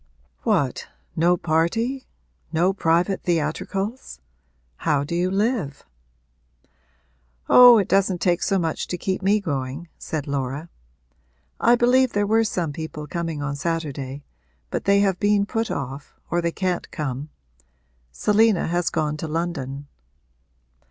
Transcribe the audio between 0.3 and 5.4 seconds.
'What, no party no private theatricals? How do you